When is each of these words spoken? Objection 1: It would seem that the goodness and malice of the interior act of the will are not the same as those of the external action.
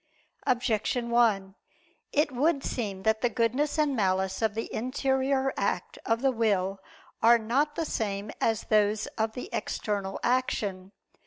Objection 0.47 1.11
1: 1.11 1.53
It 2.11 2.31
would 2.31 2.63
seem 2.63 3.03
that 3.03 3.21
the 3.21 3.29
goodness 3.29 3.77
and 3.77 3.95
malice 3.95 4.41
of 4.41 4.55
the 4.55 4.67
interior 4.73 5.53
act 5.55 5.99
of 6.07 6.23
the 6.23 6.31
will 6.31 6.79
are 7.21 7.37
not 7.37 7.75
the 7.75 7.85
same 7.85 8.31
as 8.41 8.63
those 8.63 9.05
of 9.19 9.33
the 9.33 9.47
external 9.53 10.19
action. 10.23 10.91